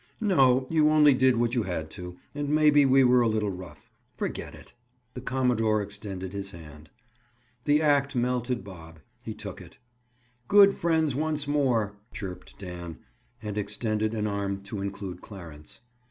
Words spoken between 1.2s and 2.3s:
what you had to,